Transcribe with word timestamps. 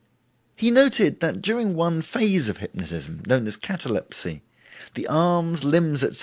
He 0.55 0.71
noted 0.71 1.19
that 1.19 1.43
during 1.43 1.75
one 1.75 2.01
phase 2.01 2.49
of 2.49 2.57
hypnotism, 2.57 3.21
known 3.27 3.45
as 3.45 3.55
catalepsy, 3.55 4.41
the 4.95 5.05
arms, 5.05 5.63
limbs, 5.63 6.03
etc. 6.03 6.19